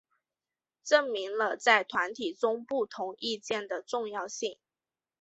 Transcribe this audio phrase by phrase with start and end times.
[0.83, 4.57] 证明了在团体中不同意见的重要性。